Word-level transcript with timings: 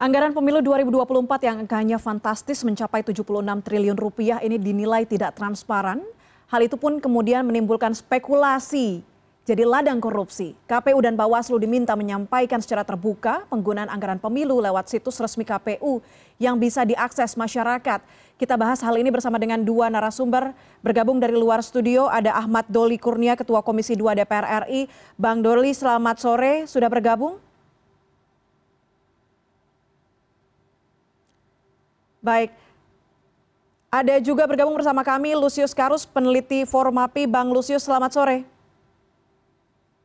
Anggaran 0.00 0.32
pemilu 0.32 0.64
2024 0.64 1.44
yang 1.44 1.56
angkanya 1.60 2.00
fantastis 2.00 2.64
mencapai 2.64 3.04
76 3.04 3.36
triliun 3.60 4.00
rupiah 4.00 4.40
ini 4.40 4.56
dinilai 4.56 5.04
tidak 5.04 5.36
transparan. 5.36 6.00
Hal 6.48 6.64
itu 6.64 6.80
pun 6.80 7.04
kemudian 7.04 7.44
menimbulkan 7.44 7.92
spekulasi 7.92 9.04
jadi 9.44 9.68
ladang 9.68 10.00
korupsi. 10.00 10.56
KPU 10.64 11.04
dan 11.04 11.20
Bawaslu 11.20 11.60
diminta 11.60 11.92
menyampaikan 11.92 12.64
secara 12.64 12.80
terbuka 12.80 13.44
penggunaan 13.52 13.92
anggaran 13.92 14.16
pemilu 14.16 14.56
lewat 14.64 14.88
situs 14.88 15.20
resmi 15.20 15.44
KPU 15.44 16.00
yang 16.40 16.56
bisa 16.56 16.80
diakses 16.88 17.36
masyarakat. 17.36 18.00
Kita 18.40 18.56
bahas 18.56 18.80
hal 18.80 18.96
ini 18.96 19.12
bersama 19.12 19.36
dengan 19.36 19.60
dua 19.60 19.92
narasumber. 19.92 20.56
Bergabung 20.80 21.20
dari 21.20 21.36
luar 21.36 21.60
studio 21.60 22.08
ada 22.08 22.40
Ahmad 22.40 22.64
Doli 22.72 22.96
Kurnia, 22.96 23.36
Ketua 23.36 23.60
Komisi 23.60 23.92
2 24.00 24.16
DPR 24.16 24.64
RI. 24.64 24.88
Bang 25.20 25.44
Doli, 25.44 25.76
selamat 25.76 26.16
sore. 26.24 26.64
Sudah 26.64 26.88
bergabung? 26.88 27.49
Baik. 32.20 32.52
Ada 33.90 34.22
juga 34.22 34.46
bergabung 34.46 34.78
bersama 34.78 35.02
kami 35.02 35.34
Lusius 35.34 35.74
Karus, 35.74 36.06
peneliti 36.06 36.62
Formapi. 36.62 37.26
Bang 37.26 37.50
Lusius, 37.50 37.82
selamat 37.82 38.14
sore. 38.14 38.38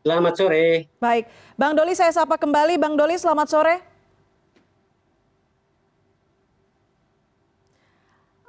Selamat 0.02 0.34
sore. 0.38 0.90
Baik. 0.98 1.30
Bang 1.54 1.74
Doli, 1.78 1.94
saya 1.94 2.10
sapa 2.10 2.38
kembali. 2.38 2.82
Bang 2.82 2.94
Doli, 2.94 3.18
selamat 3.18 3.48
sore. 3.50 3.76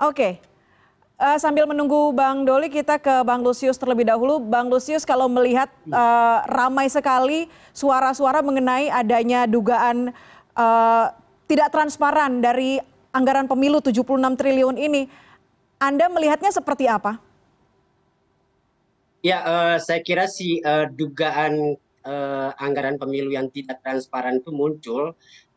Oke. 0.00 0.40
Uh, 1.16 1.40
sambil 1.40 1.64
menunggu 1.64 2.12
Bang 2.12 2.44
Doli, 2.44 2.68
kita 2.68 3.00
ke 3.00 3.24
Bang 3.24 3.40
Lusius 3.40 3.80
terlebih 3.80 4.04
dahulu. 4.04 4.36
Bang 4.36 4.68
Lusius, 4.68 5.08
kalau 5.08 5.32
melihat 5.32 5.72
uh, 5.88 6.44
ramai 6.44 6.92
sekali 6.92 7.48
suara-suara 7.72 8.44
mengenai 8.44 8.92
adanya 8.92 9.48
dugaan 9.48 10.12
uh, 10.52 11.08
tidak 11.48 11.72
transparan 11.72 12.44
dari 12.44 12.84
anggaran 13.16 13.48
pemilu 13.48 13.80
76 13.80 14.04
triliun 14.36 14.76
ini. 14.76 15.08
Anda 15.80 16.12
melihatnya 16.12 16.52
seperti 16.52 16.84
apa? 16.84 17.16
Ya, 19.24 19.40
uh, 19.42 19.76
saya 19.80 20.04
kira 20.04 20.28
sih 20.28 20.60
uh, 20.60 20.86
dugaan 20.92 21.80
uh, 22.04 22.50
anggaran 22.60 23.00
pemilu 23.00 23.32
yang 23.32 23.48
tidak 23.50 23.80
transparan 23.80 24.38
itu 24.38 24.52
muncul 24.54 25.16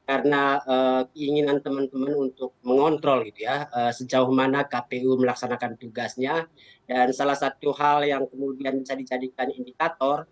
karena 0.10 0.58
uh, 0.66 1.02
keinginan 1.14 1.62
teman-teman 1.62 2.18
untuk 2.18 2.58
mengontrol 2.66 3.22
gitu 3.30 3.46
ya 3.46 3.70
uh, 3.70 3.94
sejauh 3.94 4.34
mana 4.34 4.66
KPU 4.66 5.22
melaksanakan 5.22 5.78
tugasnya 5.78 6.50
dan 6.90 7.14
salah 7.14 7.38
satu 7.38 7.70
hal 7.78 8.02
yang 8.02 8.26
kemudian 8.26 8.82
bisa 8.82 8.98
dijadikan 8.98 9.54
indikator 9.54 10.26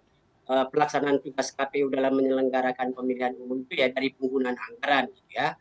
uh, 0.49 0.65
pelaksanaan 0.73 1.21
tugas 1.21 1.53
KPU 1.53 1.93
dalam 1.93 2.17
menyelenggarakan 2.17 2.97
pemilihan 2.97 3.37
umum 3.37 3.69
itu 3.69 3.77
ya 3.77 3.93
dari 3.93 4.17
penggunaan 4.17 4.57
anggaran 4.57 5.13
gitu 5.13 5.31
ya 5.37 5.53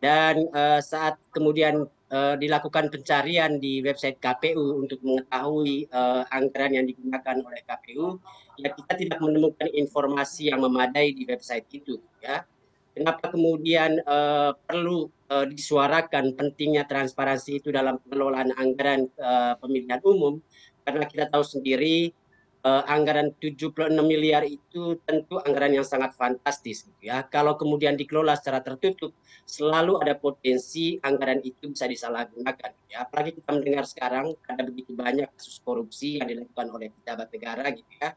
dan 0.00 0.48
uh, 0.56 0.80
saat 0.80 1.20
kemudian 1.28 1.84
uh, 2.08 2.34
dilakukan 2.40 2.88
pencarian 2.88 3.60
di 3.60 3.84
website 3.84 4.16
KPU 4.16 4.80
untuk 4.80 4.96
mengetahui 5.04 5.92
uh, 5.92 6.24
anggaran 6.32 6.80
yang 6.80 6.86
digunakan 6.88 7.36
oleh 7.44 7.60
KPU, 7.68 8.16
ya 8.56 8.72
kita 8.72 8.92
tidak 8.96 9.18
menemukan 9.20 9.68
informasi 9.68 10.48
yang 10.48 10.64
memadai 10.64 11.12
di 11.12 11.28
website 11.28 11.68
itu. 11.68 12.00
Ya, 12.24 12.48
kenapa 12.96 13.28
kemudian 13.28 14.00
uh, 14.08 14.56
perlu 14.64 15.12
uh, 15.28 15.44
disuarakan 15.44 16.32
pentingnya 16.32 16.88
transparansi 16.88 17.60
itu 17.60 17.68
dalam 17.68 18.00
pengelolaan 18.08 18.56
anggaran 18.56 19.04
uh, 19.20 19.60
pemilihan 19.60 20.00
umum? 20.00 20.40
Karena 20.80 21.04
kita 21.04 21.28
tahu 21.28 21.44
sendiri 21.44 22.16
anggaran 22.64 23.32
76 23.40 23.88
miliar 24.04 24.44
itu 24.44 25.00
tentu 25.08 25.40
anggaran 25.40 25.80
yang 25.80 25.86
sangat 25.86 26.12
fantastis 26.12 26.84
gitu 26.84 27.08
ya. 27.08 27.24
Kalau 27.24 27.56
kemudian 27.56 27.96
dikelola 27.96 28.36
secara 28.36 28.60
tertutup, 28.60 29.16
selalu 29.48 29.96
ada 30.04 30.12
potensi 30.12 31.00
anggaran 31.00 31.40
itu 31.40 31.72
bisa 31.72 31.88
disalahgunakan. 31.88 32.70
Gitu 32.76 32.88
ya. 32.92 33.08
Apalagi 33.08 33.40
kita 33.40 33.50
mendengar 33.56 33.84
sekarang 33.88 34.36
ada 34.44 34.62
begitu 34.68 34.92
banyak 34.92 35.32
kasus 35.32 35.56
korupsi 35.64 36.20
yang 36.20 36.28
dilakukan 36.28 36.66
oleh 36.68 36.92
pejabat 37.00 37.28
negara 37.32 37.64
gitu 37.72 37.92
ya. 37.96 38.08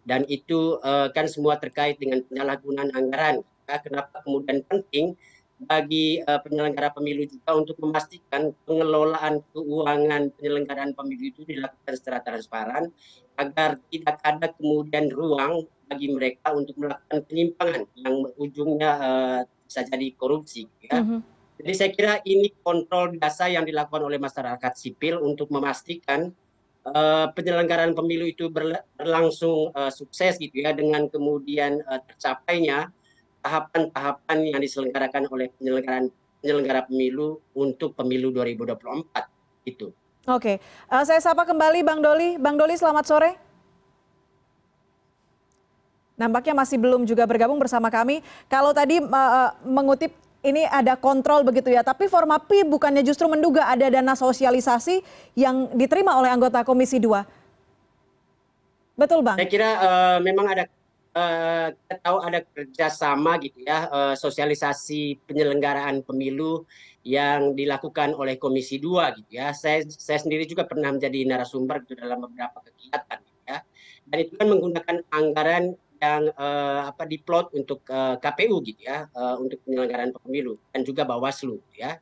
Dan 0.00 0.24
itu 0.32 0.80
uh, 0.80 1.12
kan 1.12 1.28
semua 1.28 1.60
terkait 1.60 2.00
dengan 2.00 2.24
penyalahgunaan 2.24 2.90
anggaran. 2.96 3.44
Gitu 3.44 3.60
ya. 3.68 3.76
Kenapa 3.84 4.16
kemudian 4.24 4.64
penting 4.64 5.12
bagi 5.60 6.24
uh, 6.24 6.40
penyelenggara 6.40 6.88
pemilu 6.96 7.28
juga 7.28 7.52
untuk 7.52 7.76
memastikan 7.84 8.56
pengelolaan 8.64 9.44
keuangan 9.52 10.32
penyelenggaraan 10.40 10.96
pemilu 10.96 11.28
itu 11.28 11.44
dilakukan 11.44 11.94
secara 12.00 12.24
transparan 12.24 12.88
agar 13.36 13.76
tidak 13.92 14.16
ada 14.24 14.48
kemudian 14.56 15.12
ruang 15.12 15.68
bagi 15.84 16.08
mereka 16.08 16.56
untuk 16.56 16.80
melakukan 16.80 17.20
penyimpangan 17.28 17.82
yang 17.98 18.14
ujungnya 18.40 18.90
uh, 18.96 19.40
bisa 19.68 19.84
jadi 19.84 20.08
korupsi. 20.16 20.64
Ya. 20.80 21.02
Mm 21.02 21.04
-hmm. 21.04 21.20
Jadi 21.60 21.72
saya 21.76 21.90
kira 21.92 22.14
ini 22.24 22.48
kontrol 22.64 23.20
dasar 23.20 23.52
yang 23.52 23.68
dilakukan 23.68 24.00
oleh 24.00 24.16
masyarakat 24.16 24.72
sipil 24.80 25.20
untuk 25.20 25.52
memastikan 25.52 26.32
uh, 26.88 27.28
penyelenggaraan 27.36 27.92
pemilu 27.92 28.24
itu 28.24 28.48
berlangsung 28.48 29.68
uh, 29.76 29.92
sukses 29.92 30.40
gitu 30.40 30.64
ya 30.64 30.72
dengan 30.72 31.04
kemudian 31.12 31.84
uh, 31.84 32.00
tercapainya 32.08 32.88
tahapan-tahapan 33.40 34.38
yang 34.52 34.60
diselenggarakan 34.60 35.24
oleh 35.32 35.48
penyelenggaraan 35.56 36.12
penyelenggara 36.40 36.88
pemilu 36.88 37.40
untuk 37.52 37.92
pemilu 37.92 38.32
2024 38.32 39.68
itu. 39.68 39.92
Oke, 40.28 40.60
uh, 40.88 41.04
saya 41.04 41.20
sapa 41.20 41.48
kembali 41.48 41.84
Bang 41.84 42.00
Doli. 42.00 42.36
Bang 42.36 42.56
Doli, 42.56 42.76
selamat 42.76 43.04
sore. 43.08 43.30
Nampaknya 46.20 46.52
masih 46.52 46.76
belum 46.76 47.08
juga 47.08 47.24
bergabung 47.24 47.56
bersama 47.56 47.88
kami. 47.88 48.20
Kalau 48.48 48.76
tadi 48.76 49.00
uh, 49.00 49.50
mengutip 49.64 50.12
ini 50.40 50.64
ada 50.68 50.96
kontrol 50.96 51.44
begitu 51.44 51.72
ya, 51.72 51.84
tapi 51.84 52.08
Formapi 52.08 52.64
bukannya 52.68 53.04
justru 53.04 53.28
menduga 53.28 53.68
ada 53.68 53.88
dana 53.88 54.16
sosialisasi 54.16 55.04
yang 55.36 55.72
diterima 55.76 56.16
oleh 56.16 56.32
anggota 56.32 56.64
Komisi 56.64 57.00
2. 57.00 57.24
Betul, 58.96 59.24
Bang? 59.24 59.40
Saya 59.40 59.48
kira 59.48 59.70
uh, 59.80 60.18
memang 60.20 60.52
ada 60.52 60.68
Eh, 61.10 61.68
kita 61.74 61.96
tahu 62.06 62.22
ada 62.22 62.38
kerjasama 62.38 63.34
gitu 63.42 63.66
ya 63.66 63.90
uh, 63.90 64.14
sosialisasi 64.14 65.18
penyelenggaraan 65.26 66.06
pemilu 66.06 66.62
yang 67.02 67.58
dilakukan 67.58 68.14
oleh 68.14 68.38
Komisi 68.38 68.78
2 68.78 69.18
gitu 69.18 69.30
ya. 69.34 69.50
Saya 69.50 69.82
saya 69.90 70.22
sendiri 70.22 70.46
juga 70.46 70.70
pernah 70.70 70.94
menjadi 70.94 71.26
narasumber 71.26 71.82
gitu 71.82 71.98
dalam 71.98 72.22
beberapa 72.22 72.62
kegiatan 72.62 73.26
gitu 73.26 73.42
ya. 73.42 73.58
Dan 74.06 74.16
itu 74.22 74.32
kan 74.38 74.46
menggunakan 74.54 74.96
anggaran 75.10 75.64
yang 75.98 76.30
uh, 76.38 76.86
apa 76.94 77.02
diplot 77.10 77.50
untuk 77.58 77.82
uh, 77.90 78.14
KPU 78.22 78.62
gitu 78.62 78.86
ya 78.86 79.10
uh, 79.10 79.34
untuk 79.42 79.58
penyelenggaraan 79.66 80.14
pemilu 80.14 80.62
dan 80.70 80.86
juga 80.86 81.02
Bawaslu 81.02 81.58
gitu 81.58 81.90
ya. 81.90 81.98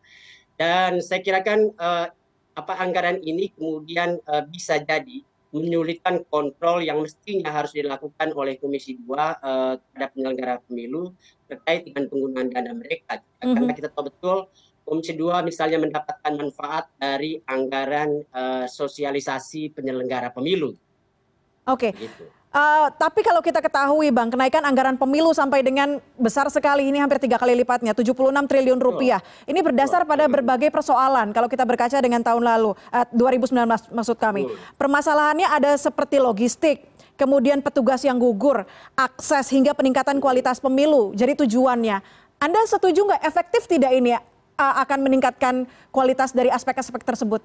Dan 0.61 1.01
saya 1.01 1.25
kira 1.25 1.41
kan 1.41 1.73
uh, 1.81 2.13
apa 2.53 2.73
anggaran 2.77 3.25
ini 3.25 3.57
kemudian 3.57 4.21
uh, 4.29 4.45
bisa 4.45 4.77
jadi 4.85 5.25
menyulitkan 5.49 6.29
kontrol 6.29 6.85
yang 6.85 7.01
mestinya 7.01 7.49
harus 7.49 7.73
dilakukan 7.73 8.37
oleh 8.37 8.61
Komisi 8.61 9.01
2 9.01 9.09
uh, 9.09 9.75
terhadap 9.81 10.11
penyelenggara 10.13 10.55
pemilu 10.69 11.17
terkait 11.49 11.89
dengan 11.89 12.05
penggunaan 12.13 12.49
dana 12.53 12.73
mereka. 12.77 13.21
Mm 13.21 13.25
-hmm. 13.25 13.55
Karena 13.57 13.73
kita 13.73 13.89
tahu 13.93 14.05
betul 14.13 14.39
Komisi 14.85 15.13
2 15.17 15.45
misalnya 15.45 15.79
mendapatkan 15.81 16.33
manfaat 16.33 16.89
dari 16.97 17.41
anggaran 17.45 18.25
uh, 18.33 18.65
sosialisasi 18.69 19.73
penyelenggara 19.73 20.33
pemilu. 20.33 20.77
Oke. 21.69 21.93
Okay. 21.93 22.09
Gitu. 22.09 22.38
Uh, 22.49 22.89
tapi 22.97 23.21
kalau 23.21 23.45
kita 23.45 23.61
ketahui 23.61 24.09
bang 24.09 24.33
kenaikan 24.33 24.65
anggaran 24.65 24.97
pemilu 24.97 25.37
sampai 25.37 25.61
dengan 25.61 26.01
besar 26.17 26.49
sekali 26.49 26.89
ini 26.89 26.97
hampir 26.97 27.21
tiga 27.21 27.37
kali 27.37 27.53
lipatnya 27.53 27.93
76 27.93 28.17
triliun 28.49 28.81
rupiah. 28.81 29.21
Ini 29.45 29.61
berdasar 29.61 30.09
pada 30.09 30.25
berbagai 30.25 30.73
persoalan 30.73 31.37
kalau 31.37 31.45
kita 31.45 31.69
berkaca 31.69 32.01
dengan 32.01 32.25
tahun 32.25 32.41
lalu 32.41 32.73
uh, 32.89 33.05
2019 33.13 33.93
maksud 33.93 34.17
kami. 34.17 34.49
Permasalahannya 34.81 35.45
ada 35.45 35.77
seperti 35.77 36.17
logistik 36.17 36.89
kemudian 37.21 37.61
petugas 37.61 38.01
yang 38.01 38.17
gugur 38.17 38.65
akses 38.97 39.53
hingga 39.53 39.77
peningkatan 39.77 40.17
kualitas 40.17 40.57
pemilu 40.57 41.13
jadi 41.13 41.37
tujuannya. 41.37 42.01
Anda 42.41 42.65
setuju 42.65 43.13
nggak? 43.13 43.23
Efektif 43.29 43.69
tidak 43.69 43.93
ini 43.93 44.17
uh, 44.17 44.75
akan 44.89 45.05
meningkatkan 45.05 45.69
kualitas 45.93 46.33
dari 46.33 46.49
aspek-aspek 46.49 47.05
tersebut? 47.05 47.45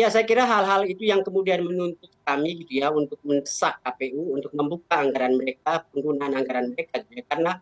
Ya 0.00 0.08
saya 0.08 0.24
kira 0.24 0.48
hal 0.48 0.64
hal 0.64 0.82
itu 0.88 1.04
yang 1.04 1.20
kemudian 1.20 1.60
menuntut 1.60 2.08
kami 2.24 2.64
gitu 2.64 2.80
ya 2.80 2.88
untuk 2.88 3.20
mendesak 3.20 3.76
KPU 3.84 4.40
untuk 4.40 4.52
membuka 4.56 5.04
anggaran 5.04 5.36
mereka 5.36 5.84
penggunaan 5.92 6.32
anggaran 6.32 6.72
mereka 6.72 7.04
gitu 7.04 7.20
ya. 7.20 7.24
karena 7.28 7.52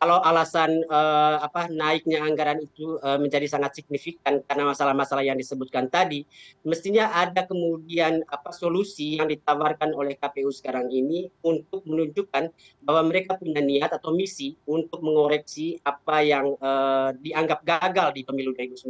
kalau 0.00 0.16
alasan 0.24 0.80
uh, 0.88 1.44
apa 1.44 1.68
naiknya 1.68 2.24
anggaran 2.24 2.56
itu 2.64 2.96
uh, 3.04 3.20
menjadi 3.20 3.44
sangat 3.44 3.84
signifikan 3.84 4.40
karena 4.48 4.72
masalah-masalah 4.72 5.20
yang 5.20 5.36
disebutkan 5.36 5.92
tadi, 5.92 6.24
mestinya 6.64 7.12
ada 7.12 7.44
kemudian 7.44 8.24
apa 8.24 8.48
solusi 8.48 9.20
yang 9.20 9.28
ditawarkan 9.28 9.92
oleh 9.92 10.16
KPU 10.16 10.48
sekarang 10.56 10.88
ini 10.88 11.28
untuk 11.44 11.84
menunjukkan 11.84 12.48
bahwa 12.80 13.12
mereka 13.12 13.36
punya 13.36 13.60
niat 13.60 13.92
atau 13.92 14.16
misi 14.16 14.56
untuk 14.64 15.04
mengoreksi 15.04 15.76
apa 15.84 16.24
yang 16.24 16.56
uh, 16.64 17.12
dianggap 17.20 17.60
gagal 17.60 18.16
di 18.16 18.24
pemilu 18.24 18.56
2019. 18.56 18.88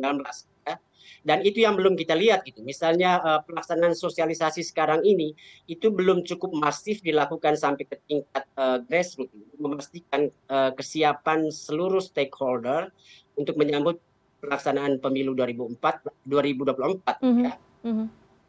Ya 0.62 0.78
dan 1.20 1.44
itu 1.44 1.64
yang 1.64 1.76
belum 1.76 1.96
kita 2.00 2.16
lihat 2.16 2.44
gitu 2.48 2.64
misalnya 2.64 3.20
uh, 3.20 3.40
pelaksanaan 3.44 3.92
sosialisasi 3.92 4.64
sekarang 4.64 5.04
ini 5.04 5.36
itu 5.68 5.92
belum 5.92 6.24
cukup 6.24 6.52
masif 6.56 7.04
dilakukan 7.04 7.60
sampai 7.60 7.84
ke 7.84 7.96
tingkat 8.08 8.44
uh, 8.56 8.80
grassroots 8.88 9.32
memastikan 9.60 10.32
uh, 10.48 10.72
kesiapan 10.72 11.52
seluruh 11.52 12.00
stakeholder 12.00 12.88
untuk 13.36 13.60
menyambut 13.60 14.00
pelaksanaan 14.40 14.96
pemilu 14.98 15.36
2004 15.36 16.08
2024 16.24 17.20
mm 17.20 17.32
-hmm. 17.32 17.44
ya. 17.44 17.54
Mm 17.84 17.92
-hmm. 17.92 18.06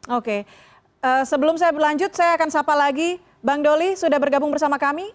Oke. 0.08 0.24
Okay. 0.24 0.40
Uh, 1.02 1.26
sebelum 1.26 1.58
saya 1.58 1.74
berlanjut 1.74 2.14
saya 2.14 2.38
akan 2.38 2.48
sapa 2.48 2.78
lagi 2.78 3.18
Bang 3.42 3.60
Doli 3.60 3.98
sudah 3.98 4.16
bergabung 4.22 4.54
bersama 4.54 4.78
kami. 4.78 5.10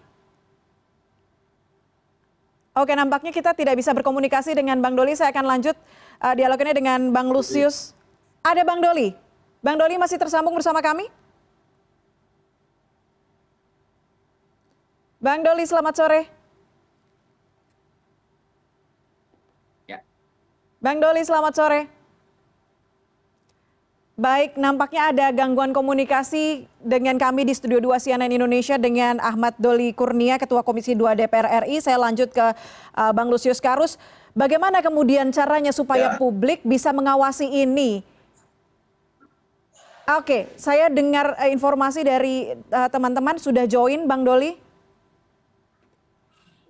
Oke, 2.78 2.94
nampaknya 2.94 3.34
kita 3.34 3.58
tidak 3.58 3.74
bisa 3.74 3.90
berkomunikasi 3.90 4.54
dengan 4.54 4.78
Bang 4.78 4.94
Doli. 4.94 5.18
Saya 5.18 5.34
akan 5.34 5.50
lanjut 5.50 5.74
uh, 6.22 6.34
dialog 6.38 6.62
ini 6.62 6.72
dengan 6.78 7.10
Bang 7.10 7.26
Lusius. 7.26 7.90
Ada 8.46 8.62
Bang 8.62 8.78
Doli. 8.78 9.10
Bang 9.58 9.74
Doli 9.74 9.98
masih 9.98 10.14
tersambung 10.14 10.54
bersama 10.54 10.78
kami? 10.78 11.10
Bang 15.18 15.42
Doli, 15.42 15.66
selamat 15.66 15.94
sore. 15.98 16.20
Ya. 19.90 19.98
Bang 20.78 21.02
Doli, 21.02 21.26
selamat 21.26 21.58
sore. 21.58 21.97
Baik, 24.18 24.58
nampaknya 24.58 25.14
ada 25.14 25.26
gangguan 25.30 25.70
komunikasi 25.70 26.66
dengan 26.82 27.14
kami 27.22 27.46
di 27.46 27.54
Studio 27.54 27.78
2 27.78 28.02
CNN 28.02 28.34
Indonesia 28.34 28.74
dengan 28.74 29.22
Ahmad 29.22 29.54
Doli 29.62 29.94
Kurnia, 29.94 30.42
Ketua 30.42 30.66
Komisi 30.66 30.98
2 30.98 31.14
DPR 31.14 31.62
RI. 31.62 31.78
Saya 31.78 32.02
lanjut 32.02 32.34
ke 32.34 32.42
uh, 32.42 33.12
Bang 33.14 33.30
Lusius 33.30 33.62
Karus. 33.62 33.94
Bagaimana 34.34 34.82
kemudian 34.82 35.30
caranya 35.30 35.70
supaya 35.70 36.10
ya. 36.10 36.18
publik 36.18 36.66
bisa 36.66 36.90
mengawasi 36.90 37.46
ini? 37.46 38.02
Oke, 40.10 40.50
saya 40.58 40.90
dengar 40.90 41.38
uh, 41.38 41.46
informasi 41.46 42.02
dari 42.02 42.58
uh, 42.74 42.90
teman-teman 42.90 43.38
uh, 43.38 43.42
sudah 43.46 43.70
join 43.70 44.02
Bang 44.10 44.26
Doli. 44.26 44.58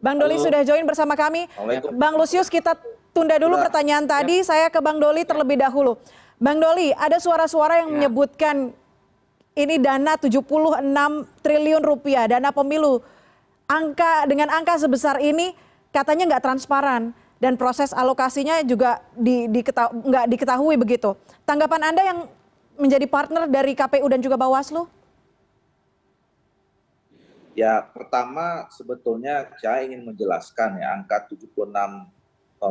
Bang 0.05 0.21
Doli 0.21 0.37
Halo. 0.37 0.53
sudah 0.53 0.61
join 0.69 0.85
bersama 0.85 1.17
kami. 1.17 1.49
Bang 1.97 2.12
Lusius 2.21 2.53
kita 2.53 2.77
tunda 3.17 3.41
dulu 3.41 3.56
pertanyaan 3.56 4.05
tadi. 4.05 4.45
Ya. 4.45 4.53
Saya 4.53 4.67
ke 4.69 4.85
Bang 4.85 5.00
Doli 5.00 5.25
terlebih 5.25 5.56
dahulu. 5.56 5.97
Bang 6.38 6.62
Doli, 6.62 6.94
ada 6.94 7.19
suara-suara 7.19 7.82
yang 7.82 7.90
ya. 7.90 7.94
menyebutkan 8.06 8.70
ini 9.58 9.75
dana 9.82 10.14
76 10.14 10.46
triliun 11.43 11.82
rupiah, 11.82 12.31
dana 12.31 12.55
pemilu. 12.55 13.02
Angka 13.67 14.25
dengan 14.31 14.49
angka 14.55 14.79
sebesar 14.79 15.19
ini 15.19 15.52
katanya 15.90 16.31
nggak 16.31 16.44
transparan 16.46 17.11
dan 17.43 17.58
proses 17.58 17.90
alokasinya 17.90 18.62
juga 18.62 19.02
di, 19.19 19.50
diketahui, 19.50 20.06
nggak 20.06 20.25
diketahui 20.31 20.75
begitu. 20.79 21.19
Tanggapan 21.43 21.90
Anda 21.90 22.02
yang 22.06 22.19
menjadi 22.79 23.11
partner 23.11 23.50
dari 23.50 23.75
KPU 23.75 24.06
dan 24.06 24.23
juga 24.23 24.38
Bawaslu? 24.38 24.87
Ya, 27.58 27.82
pertama 27.90 28.70
sebetulnya 28.70 29.50
saya 29.58 29.82
ingin 29.82 30.06
menjelaskan 30.06 30.79
ya 30.79 30.94
angka 30.94 31.26
76,6 31.26 32.62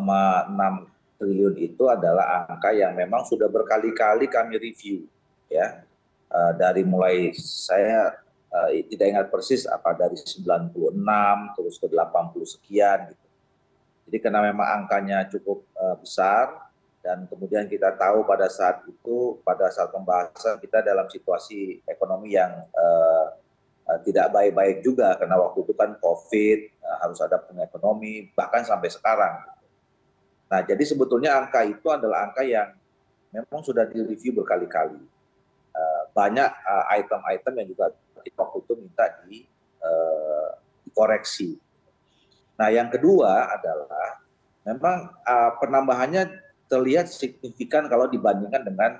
triliun 1.17 1.57
itu 1.57 1.83
adalah 1.89 2.45
angka 2.45 2.71
yang 2.71 2.93
memang 2.93 3.25
sudah 3.25 3.49
berkali-kali 3.49 4.29
kami 4.29 4.55
review 4.61 5.09
ya 5.49 5.81
uh, 6.31 6.53
dari 6.55 6.85
mulai 6.85 7.33
saya 7.35 8.15
uh, 8.53 8.69
tidak 8.87 9.07
ingat 9.09 9.27
persis 9.33 9.65
apa 9.65 9.97
dari 9.97 10.15
96 10.15 10.73
terus 11.57 11.75
ke 11.81 11.87
80 11.89 12.53
sekian 12.57 12.99
gitu. 13.11 13.25
Jadi 14.07 14.17
karena 14.23 14.39
memang 14.39 14.67
angkanya 14.83 15.27
cukup 15.27 15.67
uh, 15.75 15.99
besar 15.99 16.71
dan 17.03 17.27
kemudian 17.27 17.67
kita 17.67 17.95
tahu 17.95 18.23
pada 18.23 18.47
saat 18.47 18.83
itu 18.87 19.39
pada 19.43 19.67
saat 19.71 19.91
pembahasan 19.91 20.59
kita 20.59 20.83
dalam 20.83 21.07
situasi 21.07 21.83
ekonomi 21.87 22.35
yang 22.35 22.67
uh, 22.71 23.27
tidak 24.03 24.35
baik-baik 24.35 24.83
juga 24.83 25.15
karena 25.15 25.39
waktu 25.39 25.63
itu 25.63 25.71
kan 25.71 25.95
COVID 26.03 26.59
harus 26.99 27.23
ada 27.23 27.39
pengekonomi 27.39 28.35
bahkan 28.35 28.59
sampai 28.67 28.91
sekarang 28.91 29.39
nah 30.47 30.63
jadi 30.63 30.83
sebetulnya 30.83 31.43
angka 31.43 31.63
itu 31.67 31.87
adalah 31.91 32.31
angka 32.31 32.43
yang 32.43 32.71
memang 33.31 33.61
sudah 33.63 33.83
direview 33.85 34.31
berkali-kali 34.31 34.99
eh, 35.75 36.03
banyak 36.15 36.49
eh, 36.49 36.85
item-item 37.03 37.53
yang 37.63 37.67
juga 37.67 37.85
waktu 38.35 38.57
itu 38.59 38.73
minta 38.75 39.07
di 39.23 39.47
uh, 39.79 40.51
dikoreksi. 40.83 41.55
Nah, 42.59 42.67
yang 42.67 42.91
kedua 42.91 43.55
adalah 43.55 44.19
memang 44.67 45.15
uh, 45.23 45.51
penambahannya 45.63 46.27
terlihat 46.67 47.07
signifikan 47.07 47.87
kalau 47.87 48.11
dibandingkan 48.11 48.67
dengan 48.67 48.91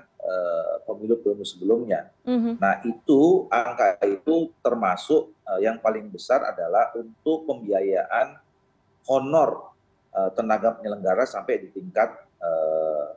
pemilu-pemilu 0.84 1.44
sebelumnya. 1.44 2.08
Mm-hmm. 2.24 2.60
Nah, 2.60 2.84
itu 2.84 3.48
angka 3.52 3.96
itu 4.04 4.52
termasuk 4.64 5.32
uh, 5.44 5.60
yang 5.60 5.76
paling 5.80 6.08
besar 6.08 6.40
adalah 6.44 6.92
untuk 6.96 7.44
pembiayaan 7.48 8.36
honor 9.08 9.67
Eh, 9.67 9.67
tenaga 10.34 10.74
penyelenggara 10.78 11.24
sampai 11.28 11.66
di 11.66 11.68
tingkat 11.70 12.10
eh, 12.40 13.08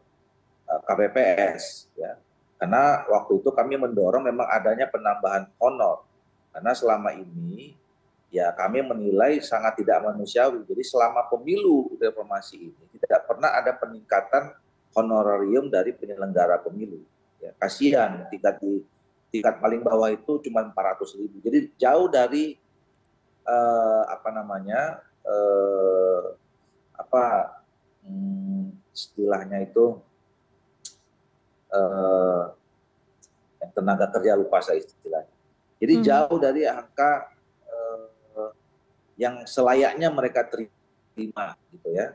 eh, 0.70 0.82
KPPS 0.86 1.94
ya. 1.98 2.14
Karena 2.62 3.02
waktu 3.10 3.42
itu 3.42 3.50
kami 3.50 3.74
mendorong 3.74 4.22
memang 4.22 4.46
adanya 4.46 4.86
penambahan 4.86 5.50
honor. 5.58 6.06
Karena 6.54 6.78
selama 6.78 7.10
ini 7.16 7.74
ya 8.30 8.54
kami 8.54 8.86
menilai 8.86 9.42
sangat 9.42 9.82
tidak 9.82 10.06
manusiawi. 10.06 10.62
Jadi 10.70 10.84
selama 10.86 11.26
pemilu 11.26 11.98
reformasi 11.98 12.70
ini 12.70 12.84
tidak 13.02 13.26
pernah 13.26 13.50
ada 13.58 13.74
peningkatan 13.74 14.54
honorarium 14.94 15.74
dari 15.74 15.96
penyelenggara 15.98 16.62
pemilu. 16.62 17.02
Ya 17.42 17.50
kasihan 17.58 18.30
tingkat 18.30 18.62
di 18.62 18.86
tingkat 19.34 19.58
paling 19.58 19.82
bawah 19.82 20.12
itu 20.14 20.38
cuma 20.46 20.62
400 20.70 21.18
ribu. 21.18 21.42
Jadi 21.42 21.60
jauh 21.82 22.12
dari 22.12 22.60
uh, 23.48 24.04
apa 24.06 24.30
namanya 24.30 25.02
uh, 25.26 26.36
apa 27.02 27.26
hmm, 28.06 28.78
istilahnya 28.94 29.66
itu 29.66 29.98
eh, 31.74 32.44
tenaga 33.74 34.06
kerja 34.14 34.38
lupa 34.38 34.62
saya 34.62 34.82
istilahnya. 34.82 35.34
Jadi 35.82 35.94
hmm. 35.98 36.04
jauh 36.06 36.38
dari 36.38 36.62
angka 36.70 37.12
eh, 37.66 38.52
yang 39.18 39.46
selayaknya 39.50 40.14
mereka 40.14 40.46
terima 40.46 41.58
gitu 41.74 41.90
ya. 41.90 42.14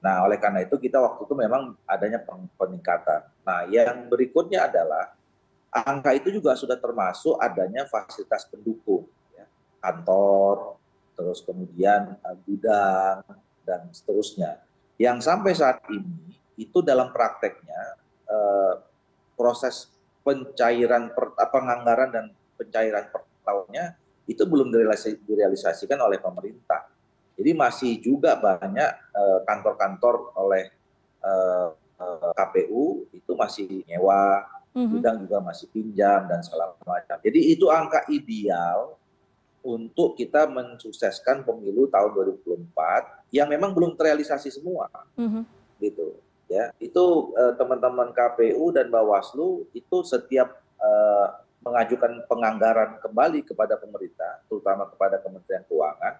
Nah, 0.00 0.24
oleh 0.24 0.40
karena 0.40 0.64
itu 0.64 0.80
kita 0.80 0.96
waktu 0.96 1.28
itu 1.28 1.34
memang 1.36 1.76
adanya 1.84 2.24
peningkatan. 2.56 3.20
Nah, 3.44 3.68
yang 3.68 4.08
berikutnya 4.08 4.64
adalah 4.64 5.12
angka 5.70 6.16
itu 6.16 6.32
juga 6.32 6.56
sudah 6.56 6.80
termasuk 6.80 7.36
adanya 7.36 7.84
fasilitas 7.84 8.48
pendukung, 8.48 9.04
ya. 9.36 9.44
kantor, 9.84 10.80
terus 11.14 11.44
kemudian 11.44 12.16
uh, 12.24 12.36
gudang, 12.48 13.20
dan 13.70 13.86
seterusnya. 13.94 14.58
Yang 14.98 15.30
sampai 15.30 15.52
saat 15.54 15.78
ini 15.86 16.34
itu 16.58 16.82
dalam 16.82 17.14
prakteknya 17.14 17.82
eh, 18.26 18.74
proses 19.38 19.94
pencairan 20.26 21.14
per, 21.14 21.32
penganggaran 21.38 22.10
dan 22.10 22.24
pencairan 22.58 23.08
per 23.08 23.22
tahunnya 23.46 23.96
itu 24.28 24.42
belum 24.44 24.68
direalisasikan 25.24 25.98
oleh 26.02 26.20
pemerintah. 26.20 26.90
Jadi 27.40 27.50
masih 27.56 27.92
juga 28.04 28.36
banyak 28.36 28.90
eh, 29.16 29.38
kantor-kantor 29.48 30.14
eh, 30.36 30.42
oleh 30.42 30.64
eh, 31.24 31.68
KPU 32.36 33.08
itu 33.16 33.32
masih 33.36 33.84
nyewa, 33.88 34.44
mm 34.76 34.84
-hmm. 35.00 35.16
juga 35.24 35.38
masih 35.40 35.66
pinjam 35.72 36.28
dan 36.28 36.40
segala 36.44 36.76
macam. 36.84 37.16
Jadi 37.20 37.56
itu 37.56 37.68
angka 37.72 38.04
ideal 38.12 38.99
untuk 39.60 40.16
kita 40.16 40.48
mensukseskan 40.48 41.44
pemilu 41.44 41.88
tahun 41.92 42.10
2024 42.44 43.30
yang 43.34 43.48
memang 43.48 43.76
belum 43.76 43.94
terrealisasi 43.94 44.48
semua, 44.50 44.88
mm-hmm. 45.16 45.42
gitu. 45.84 46.16
Ya, 46.50 46.74
itu 46.82 47.30
uh, 47.38 47.54
teman-teman 47.54 48.10
KPU 48.10 48.74
dan 48.74 48.90
Bawaslu 48.90 49.70
itu 49.70 50.02
setiap 50.02 50.58
uh, 50.82 51.38
mengajukan 51.62 52.26
penganggaran 52.26 52.98
kembali 52.98 53.46
kepada 53.46 53.78
pemerintah, 53.78 54.42
terutama 54.50 54.90
kepada 54.90 55.22
Kementerian 55.22 55.62
Keuangan, 55.70 56.14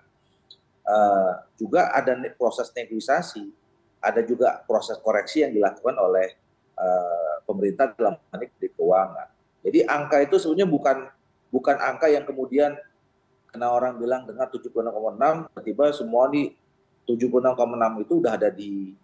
uh, 0.87 1.33
juga 1.59 1.91
ada 1.91 2.15
proses 2.39 2.71
negosiasi, 2.77 3.51
ada 3.99 4.23
juga 4.23 4.63
proses 4.71 4.97
koreksi 5.03 5.43
yang 5.43 5.53
dilakukan 5.53 5.97
oleh 5.99 6.39
uh, 6.79 7.43
pemerintah 7.45 7.93
dalam 7.97 8.15
hal 8.31 8.41
di 8.41 8.69
keuangan. 8.73 9.29
Jadi 9.61 9.85
angka 9.85 10.17
itu 10.25 10.37
sebenarnya 10.41 10.69
bukan 10.69 10.97
bukan 11.53 11.77
angka 11.77 12.07
yang 12.09 12.25
kemudian 12.25 12.79
karena 13.51 13.67
orang 13.71 13.99
bilang 13.99 14.23
dengan 14.25 14.47
76,6 14.47 15.51
tiba-tiba 15.51 15.85
semua 15.91 16.31
di 16.31 16.55
76,6 17.05 18.03
itu 18.07 18.13
udah 18.23 18.33
ada 18.39 18.51
di 18.51 18.95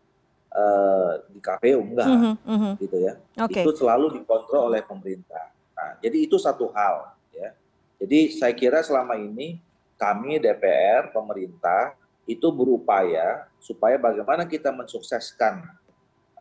uh, 0.55 1.13
di 1.31 1.39
KPU 1.43 1.81
enggak 1.83 2.07
mm 2.07 2.35
-hmm, 2.47 2.73
gitu 2.79 2.97
ya 3.03 3.15
okay. 3.43 3.67
itu 3.67 3.71
selalu 3.75 4.23
dikontrol 4.23 4.71
oleh 4.71 4.81
pemerintah 4.87 5.51
nah 5.75 5.99
jadi 5.99 6.17
itu 6.23 6.39
satu 6.39 6.71
hal 6.71 7.11
ya 7.35 7.51
jadi 7.99 8.19
saya 8.31 8.55
kira 8.55 8.81
selama 8.87 9.19
ini 9.19 9.59
kami 9.99 10.39
DPR 10.39 11.11
pemerintah 11.11 11.99
itu 12.27 12.51
berupaya 12.55 13.51
supaya 13.59 13.99
bagaimana 13.99 14.47
kita 14.47 14.71
mensukseskan 14.71 15.67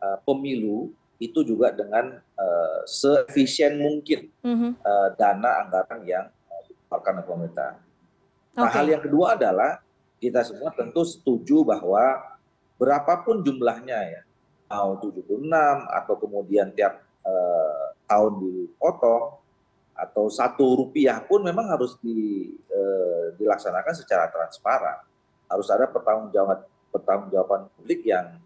uh, 0.02 0.18
pemilu 0.22 0.94
itu 1.16 1.40
juga 1.40 1.72
dengan 1.72 2.20
uh, 2.36 2.80
seefisien 2.84 3.80
mungkin 3.80 4.28
mm-hmm. 4.44 4.70
uh, 4.84 5.08
dana 5.16 5.64
anggaran 5.64 6.00
yang 6.04 6.26
dikeluarkan 6.68 7.12
oleh 7.22 7.26
pemerintah. 7.26 7.70
Nah, 8.56 8.72
hal 8.72 8.86
yang 8.88 9.02
kedua 9.04 9.36
adalah 9.36 9.84
kita 10.16 10.40
semua 10.40 10.72
tentu 10.72 11.04
setuju 11.04 11.60
bahwa 11.62 12.24
berapapun 12.80 13.44
jumlahnya 13.44 13.98
ya, 14.16 14.22
mau 14.72 14.96
76 14.96 15.44
atau 15.92 16.14
kemudian 16.16 16.72
tiap 16.72 17.04
uh, 17.22 17.92
tahun 18.08 18.32
dipotong 18.40 19.36
atau 19.96 20.24
satu 20.28 20.84
rupiah 20.84 21.20
pun 21.24 21.44
memang 21.44 21.68
harus 21.68 22.00
di, 22.00 22.48
uh, 22.72 23.36
dilaksanakan 23.36 23.94
secara 23.94 24.32
transparan. 24.32 25.04
Harus 25.46 25.68
ada 25.68 25.86
pertanggungjawaban 25.86 26.64
pertanggungjawaban 26.90 27.68
publik 27.76 28.08
yang 28.08 28.40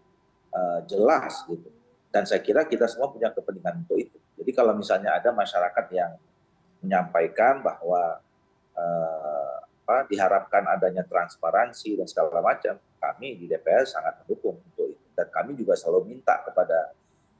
uh, 0.51 0.83
jelas 0.85 1.47
gitu 1.47 1.71
dan 2.11 2.27
saya 2.27 2.43
kira 2.43 2.67
kita 2.67 2.85
semua 2.91 3.07
punya 3.07 3.31
kepentingan 3.31 3.87
untuk 3.87 3.97
itu. 3.97 4.17
Jadi 4.35 4.51
kalau 4.51 4.75
misalnya 4.75 5.15
ada 5.15 5.31
masyarakat 5.31 5.85
yang 5.95 6.11
menyampaikan 6.83 7.63
bahwa 7.63 8.19
eh, 8.75 9.40
diharapkan 10.07 10.63
adanya 10.71 11.03
transparansi 11.03 11.99
dan 11.99 12.07
segala 12.07 12.39
macam, 12.39 12.79
kami 13.01 13.35
di 13.35 13.45
DPR 13.49 13.83
sangat 13.83 14.23
mendukung 14.23 14.61
untuk 14.61 14.87
itu. 14.93 15.09
Dan 15.11 15.27
kami 15.27 15.51
juga 15.57 15.75
selalu 15.75 16.15
minta 16.15 16.39
kepada 16.41 16.95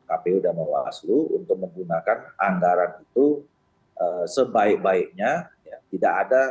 KPU 0.10 0.44
dan 0.44 0.58
Bawaslu 0.60 1.40
untuk 1.40 1.56
menggunakan 1.56 2.36
anggaran 2.36 3.00
itu 3.00 3.48
eh, 3.96 4.26
sebaik-baiknya, 4.28 5.48
ya, 5.64 5.78
tidak 5.88 6.14
ada 6.28 6.42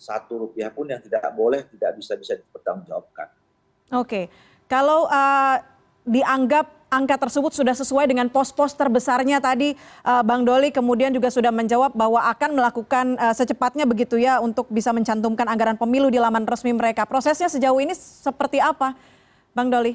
satu 0.00 0.48
rupiah 0.48 0.72
pun 0.72 0.88
yang 0.88 1.02
tidak 1.02 1.28
boleh, 1.36 1.66
tidak 1.68 2.00
bisa 2.00 2.16
bisa 2.16 2.32
dipertanggungjawabkan. 2.38 3.28
Oke, 3.92 4.32
kalau 4.64 5.04
uh, 5.10 5.60
dianggap 6.08 6.79
angka 6.90 7.16
tersebut 7.16 7.54
sudah 7.54 7.72
sesuai 7.72 8.10
dengan 8.10 8.26
pos-pos 8.26 8.74
terbesarnya 8.74 9.38
tadi 9.38 9.78
uh, 10.02 10.26
Bang 10.26 10.42
Doli 10.42 10.74
kemudian 10.74 11.14
juga 11.14 11.30
sudah 11.30 11.54
menjawab 11.54 11.94
bahwa 11.94 12.18
akan 12.26 12.58
melakukan 12.58 13.14
uh, 13.14 13.30
secepatnya 13.30 13.86
begitu 13.86 14.18
ya 14.18 14.42
untuk 14.42 14.66
bisa 14.68 14.90
mencantumkan 14.90 15.46
anggaran 15.46 15.78
pemilu 15.78 16.10
di 16.10 16.18
laman 16.18 16.42
resmi 16.44 16.74
mereka. 16.74 17.06
Prosesnya 17.06 17.46
sejauh 17.46 17.78
ini 17.78 17.94
seperti 17.94 18.58
apa, 18.58 18.98
Bang 19.54 19.70
Doli? 19.70 19.94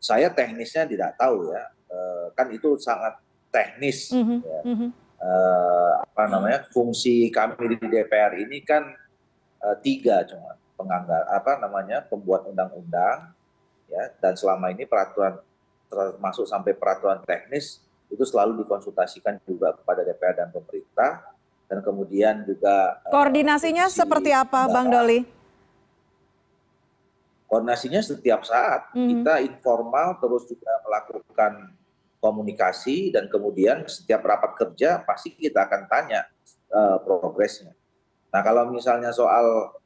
Saya 0.00 0.32
teknisnya 0.32 0.88
tidak 0.88 1.20
tahu 1.20 1.52
ya, 1.52 1.64
uh, 1.92 2.26
kan 2.32 2.48
itu 2.52 2.80
sangat 2.80 3.20
teknis. 3.52 4.08
Mm 4.12 4.24
-hmm. 4.24 4.38
ya. 4.40 4.60
Mm 4.64 4.76
-hmm. 4.76 4.88
uh, 5.20 5.92
apa 6.08 6.24
namanya 6.32 6.58
fungsi 6.72 7.28
kami 7.28 7.76
di 7.76 7.84
DPR 7.84 8.32
ini 8.40 8.64
kan 8.64 8.88
uh, 9.60 9.76
tiga 9.84 10.24
cuma 10.24 10.56
penganggar 10.74 11.22
apa 11.30 11.56
namanya 11.62 12.02
pembuat 12.04 12.44
undang-undang 12.50 13.32
ya 13.88 14.10
dan 14.18 14.34
selama 14.34 14.72
ini 14.72 14.88
peraturan 14.88 15.38
termasuk 15.88 16.48
sampai 16.48 16.72
peraturan 16.74 17.22
teknis 17.22 17.84
itu 18.10 18.24
selalu 18.26 18.62
dikonsultasikan 18.64 19.40
juga 19.46 19.74
kepada 19.74 20.06
DPR 20.06 20.34
dan 20.44 20.48
pemerintah 20.50 21.34
dan 21.66 21.78
kemudian 21.80 22.44
juga 22.44 23.00
eh, 23.02 23.12
koordinasinya 23.12 23.88
uh, 23.88 23.92
seperti 23.92 24.30
apa 24.30 24.68
Bang 24.68 24.92
Doli? 24.92 25.24
Koordinasinya 27.48 28.02
setiap 28.02 28.42
saat 28.44 28.90
mm 28.92 28.98
-hmm. 28.98 29.08
kita 29.10 29.34
informal 29.46 30.18
terus 30.20 30.44
juga 30.50 30.72
melakukan 30.84 31.52
komunikasi 32.20 33.12
dan 33.12 33.28
kemudian 33.28 33.84
setiap 33.84 34.24
rapat 34.24 34.56
kerja 34.56 35.04
pasti 35.04 35.36
kita 35.36 35.68
akan 35.68 35.84
tanya 35.92 36.24
uh, 36.72 36.96
progresnya. 37.04 37.76
Nah 38.32 38.40
kalau 38.40 38.72
misalnya 38.72 39.12
soal 39.12 39.76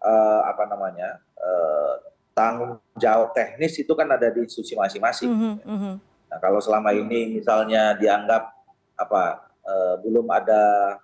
uh, 0.00 0.40
apa 0.48 0.64
namanya 0.72 1.20
uh, 1.36 2.11
tanggung 2.32 2.80
jawab 2.96 3.36
teknis 3.36 3.76
itu 3.78 3.92
kan 3.92 4.08
ada 4.08 4.28
di 4.32 4.44
institusi 4.44 4.76
masing-masing. 4.76 5.30
Mm 5.30 5.56
-hmm. 5.62 5.94
Nah, 6.32 6.38
kalau 6.40 6.60
selama 6.64 6.96
ini 6.96 7.40
misalnya 7.40 7.92
dianggap 8.00 8.56
apa 8.96 9.52
uh, 9.68 9.94
belum 10.00 10.32
ada 10.32 10.96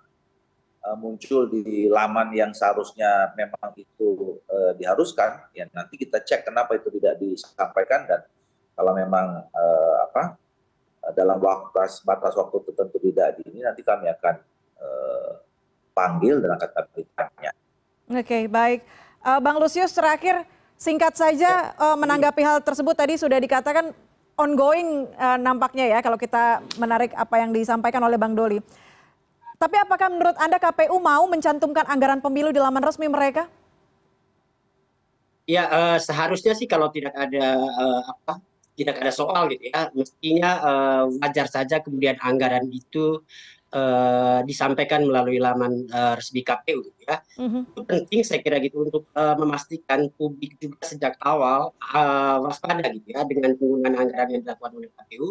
uh, 0.89 0.97
muncul 0.97 1.45
di 1.49 1.85
laman 1.85 2.33
yang 2.33 2.51
seharusnya 2.53 3.33
memang 3.37 3.77
itu 3.77 4.41
uh, 4.49 4.73
diharuskan, 4.73 5.53
ya 5.53 5.69
nanti 5.69 6.01
kita 6.01 6.21
cek 6.25 6.49
kenapa 6.49 6.73
itu 6.77 6.89
tidak 6.97 7.21
disampaikan 7.21 8.09
dan 8.09 8.25
kalau 8.73 8.97
memang 8.97 9.45
uh, 9.53 9.95
apa 10.09 10.39
dalam 11.13 11.39
waktu 11.41 11.77
batas 12.05 12.33
waktu 12.37 12.57
tertentu 12.69 12.97
tidak 13.01 13.39
di 13.39 13.53
ini 13.53 13.59
nanti 13.65 13.81
kami 13.81 14.09
akan 14.09 14.35
uh, 14.81 15.31
panggil 15.93 16.41
dan 16.41 16.55
akan 16.57 16.69
kami 16.73 17.01
tanya. 17.13 17.51
Oke, 18.09 18.25
okay, 18.25 18.43
baik. 18.49 18.81
Uh, 19.21 19.39
Bang 19.43 19.59
Lusius 19.59 19.93
terakhir 19.93 20.47
Singkat 20.79 21.11
saja 21.19 21.75
uh, 21.75 21.99
menanggapi 21.99 22.39
hal 22.39 22.63
tersebut 22.63 22.95
tadi 22.95 23.19
sudah 23.19 23.35
dikatakan 23.35 23.91
ongoing 24.39 25.11
uh, 25.19 25.35
nampaknya 25.35 25.91
ya 25.91 25.99
kalau 25.99 26.15
kita 26.15 26.63
menarik 26.79 27.11
apa 27.19 27.35
yang 27.35 27.51
disampaikan 27.51 27.99
oleh 27.99 28.15
Bang 28.15 28.31
Doli. 28.31 28.63
Tapi 29.59 29.75
apakah 29.75 30.07
menurut 30.07 30.39
Anda 30.39 30.55
KPU 30.55 30.95
mau 31.03 31.27
mencantumkan 31.27 31.83
anggaran 31.83 32.23
pemilu 32.23 32.55
di 32.55 32.63
laman 32.63 32.79
resmi 32.79 33.11
mereka? 33.11 33.51
Ya 35.43 35.67
uh, 35.67 35.97
seharusnya 35.99 36.55
sih 36.55 36.63
kalau 36.63 36.87
tidak 36.95 37.11
ada 37.11 37.59
uh, 37.59 38.01
apa 38.15 38.39
tidak 38.79 39.03
ada 39.03 39.11
soal 39.11 39.51
gitu 39.51 39.67
ya 39.67 39.91
mestinya 39.91 40.51
uh, 40.63 41.03
wajar 41.19 41.51
saja 41.51 41.83
kemudian 41.83 42.15
anggaran 42.23 42.71
itu 42.71 43.19
uh, 43.73 44.39
disampaikan 44.45 45.05
melalui 45.05 45.37
laman 45.37 45.85
uh, 45.89 46.13
resmi 46.17 46.41
KPU 46.41 46.81
gitu 46.93 47.03
ya. 47.05 47.17
Mm-hmm. 47.37 47.61
Itu 47.73 47.81
penting 47.85 48.19
saya 48.25 48.39
kira 48.41 48.57
gitu 48.61 48.85
untuk 48.85 49.09
uh, 49.13 49.35
memastikan 49.37 50.09
publik 50.17 50.57
juga 50.61 50.81
sejak 50.85 51.17
awal 51.21 51.73
uh, 51.93 52.37
waspada 52.43 52.85
gitu 52.93 53.13
ya 53.13 53.25
dengan 53.25 53.57
penggunaan 53.57 53.95
anggaran 53.97 54.29
yang 54.33 54.41
dilakukan 54.45 54.71
oleh 54.77 54.89
KPU 54.93 55.27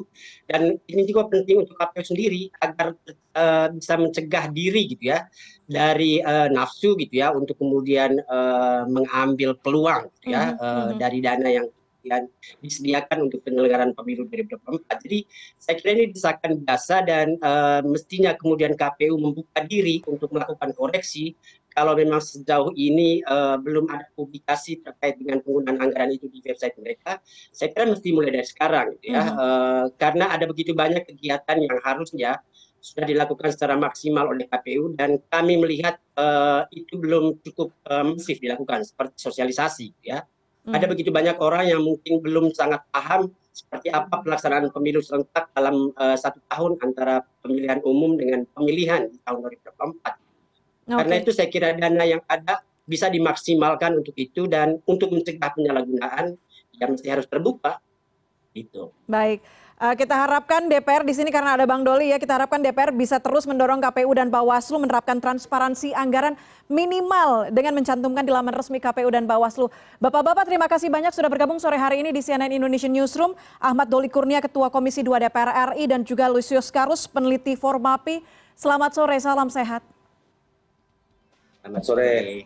dan 0.50 0.62
ini 0.90 1.02
juga 1.06 1.30
penting 1.30 1.66
untuk 1.66 1.74
KPU 1.78 2.04
sendiri 2.14 2.42
agar 2.62 2.94
uh, 3.38 3.66
bisa 3.72 3.94
mencegah 3.98 4.44
diri 4.50 4.82
gitu 4.90 5.14
ya 5.14 5.26
dari 5.68 6.22
uh, 6.22 6.48
nafsu 6.50 6.96
gitu 6.96 7.22
ya 7.22 7.30
untuk 7.34 7.58
kemudian 7.58 8.18
uh, 8.26 8.88
mengambil 8.88 9.54
peluang 9.58 10.10
gitu 10.18 10.34
ya 10.34 10.54
mm-hmm. 10.54 10.62
uh, 10.62 10.90
dari 10.98 11.18
dana 11.22 11.48
yang 11.48 11.66
yang 12.06 12.30
disediakan 12.62 13.30
untuk 13.30 13.42
penyelenggaraan 13.42 13.92
pemilu 13.94 14.26
2024. 14.30 15.04
Jadi 15.04 15.18
saya 15.58 15.74
kira 15.78 15.90
ini 15.98 16.04
desakan 16.14 16.62
biasa 16.62 16.94
dan 17.06 17.34
uh, 17.42 17.80
mestinya 17.86 18.34
kemudian 18.34 18.78
KPU 18.78 19.18
membuka 19.18 19.64
diri 19.66 20.02
untuk 20.06 20.30
melakukan 20.30 20.70
koreksi 20.74 21.34
kalau 21.78 21.94
memang 21.94 22.18
sejauh 22.18 22.74
ini 22.74 23.22
uh, 23.22 23.54
belum 23.60 23.86
ada 23.86 24.10
publikasi 24.18 24.82
terkait 24.82 25.14
dengan 25.14 25.38
penggunaan 25.46 25.78
anggaran 25.78 26.10
itu 26.10 26.26
di 26.26 26.42
website 26.42 26.74
mereka, 26.82 27.22
saya 27.54 27.70
kira 27.70 27.86
mesti 27.86 28.08
mulai 28.10 28.34
dari 28.34 28.48
sekarang, 28.50 28.98
gitu 28.98 29.14
ya, 29.14 29.22
mm 29.22 29.28
-hmm. 29.30 29.38
uh, 29.38 29.84
karena 29.94 30.26
ada 30.34 30.44
begitu 30.50 30.74
banyak 30.74 31.06
kegiatan 31.06 31.58
yang 31.62 31.78
harusnya 31.86 32.42
sudah 32.78 33.04
dilakukan 33.06 33.50
secara 33.54 33.74
maksimal 33.74 34.30
oleh 34.30 34.46
KPU 34.46 34.94
dan 34.94 35.18
kami 35.30 35.58
melihat 35.58 35.98
uh, 36.14 36.66
itu 36.70 36.98
belum 36.98 37.42
cukup 37.42 37.74
uh, 37.90 38.06
masif 38.06 38.38
dilakukan 38.38 38.86
seperti 38.86 39.18
sosialisasi, 39.18 39.86
ya. 40.02 40.22
Ada 40.66 40.84
hmm. 40.84 40.92
begitu 40.92 41.10
banyak 41.14 41.36
orang 41.38 41.64
yang 41.70 41.80
mungkin 41.80 42.20
belum 42.20 42.50
sangat 42.52 42.82
paham 42.90 43.30
seperti 43.54 43.90
apa 43.90 44.22
pelaksanaan 44.22 44.70
pemilu 44.70 45.02
serentak 45.02 45.50
dalam 45.50 45.90
uh, 45.98 46.14
satu 46.14 46.38
tahun 46.46 46.78
antara 46.82 47.26
pemilihan 47.42 47.82
umum 47.82 48.14
dengan 48.14 48.46
pemilihan 48.54 49.10
di 49.10 49.18
tahun 49.26 49.38
2024. 49.44 50.18
Okay. 50.88 50.94
Karena 50.94 51.14
itu 51.18 51.30
saya 51.34 51.48
kira 51.50 51.74
dana 51.74 52.04
yang 52.06 52.22
ada 52.30 52.62
bisa 52.88 53.12
dimaksimalkan 53.12 54.00
untuk 54.00 54.16
itu 54.16 54.48
dan 54.48 54.80
untuk 54.88 55.12
mencegah 55.12 55.52
penyalahgunaan 55.52 56.38
yang 56.78 56.90
mesti 56.94 57.08
harus 57.10 57.26
terbuka. 57.28 57.82
Itu. 58.66 58.90
Baik. 59.06 59.44
Uh, 59.78 59.94
kita 59.94 60.10
harapkan 60.10 60.66
DPR 60.66 61.06
di 61.06 61.14
sini 61.14 61.30
karena 61.30 61.54
ada 61.54 61.62
Bang 61.62 61.86
Doli 61.86 62.10
ya, 62.10 62.18
kita 62.18 62.34
harapkan 62.34 62.58
DPR 62.58 62.90
bisa 62.90 63.22
terus 63.22 63.46
mendorong 63.46 63.78
KPU 63.78 64.10
dan 64.10 64.26
Bawaslu 64.26 64.82
menerapkan 64.82 65.22
transparansi 65.22 65.94
anggaran 65.94 66.34
minimal 66.66 67.54
dengan 67.54 67.78
mencantumkan 67.78 68.26
di 68.26 68.34
laman 68.34 68.50
resmi 68.58 68.82
KPU 68.82 69.06
dan 69.14 69.30
Bawaslu. 69.30 69.70
Bapak-bapak 70.02 70.50
terima 70.50 70.66
kasih 70.66 70.90
banyak 70.90 71.14
sudah 71.14 71.30
bergabung 71.30 71.62
sore 71.62 71.78
hari 71.78 72.02
ini 72.02 72.10
di 72.10 72.18
CNN 72.18 72.50
Indonesian 72.58 72.90
Newsroom. 72.90 73.38
Ahmad 73.62 73.86
Doli 73.86 74.10
Kurnia 74.10 74.42
Ketua 74.42 74.66
Komisi 74.66 75.06
2 75.06 75.30
DPR 75.30 75.78
RI 75.78 75.86
dan 75.86 76.02
juga 76.02 76.26
Lucius 76.26 76.74
Karus 76.74 77.06
peneliti 77.06 77.54
Formapi. 77.54 78.18
Selamat 78.58 78.98
sore, 78.98 79.14
salam 79.22 79.46
sehat. 79.46 79.86
Selamat 81.62 81.82
sore. 81.86 82.42